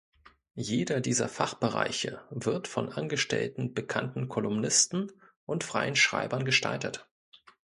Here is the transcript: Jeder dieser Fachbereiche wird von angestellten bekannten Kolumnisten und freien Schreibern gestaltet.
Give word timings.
Jeder 0.55 0.99
dieser 0.99 1.29
Fachbereiche 1.29 2.23
wird 2.31 2.67
von 2.67 2.91
angestellten 2.91 3.75
bekannten 3.75 4.29
Kolumnisten 4.29 5.11
und 5.45 5.63
freien 5.63 5.95
Schreibern 5.95 6.43
gestaltet. 6.43 7.07